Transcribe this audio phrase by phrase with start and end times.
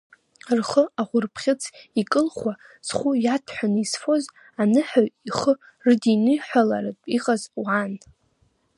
[0.57, 1.61] Рхы ахәырбӷьыц
[2.01, 2.53] икылхуа,
[2.87, 4.23] зхәы иаҭәҳәаны изфоз,
[4.61, 5.51] аныҳәаҩ ихы
[5.85, 7.93] рыдиныҳәалартә иҟаз уаан.